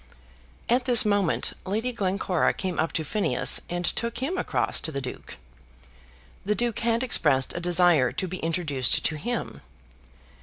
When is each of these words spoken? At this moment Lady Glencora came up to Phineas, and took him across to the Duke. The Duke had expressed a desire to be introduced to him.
At 0.67 0.85
this 0.85 1.05
moment 1.05 1.53
Lady 1.63 1.91
Glencora 1.91 2.55
came 2.55 2.79
up 2.79 2.91
to 2.93 3.03
Phineas, 3.05 3.61
and 3.69 3.85
took 3.85 4.17
him 4.17 4.35
across 4.35 4.81
to 4.81 4.91
the 4.91 4.99
Duke. 4.99 5.37
The 6.43 6.55
Duke 6.55 6.79
had 6.79 7.03
expressed 7.03 7.53
a 7.53 7.59
desire 7.59 8.11
to 8.11 8.27
be 8.27 8.37
introduced 8.39 9.05
to 9.05 9.15
him. 9.15 9.61